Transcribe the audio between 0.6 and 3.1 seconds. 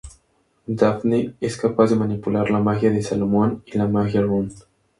Daphne es capaz de manipular la Magia de